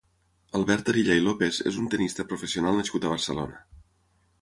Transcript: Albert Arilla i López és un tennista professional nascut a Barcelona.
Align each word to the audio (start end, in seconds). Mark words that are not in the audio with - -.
Albert 0.59 0.89
Arilla 0.93 1.17
i 1.19 1.27
López 1.27 1.61
és 1.73 1.79
un 1.83 1.91
tennista 1.93 2.27
professional 2.35 2.83
nascut 2.83 3.07
a 3.11 3.17
Barcelona. 3.17 3.65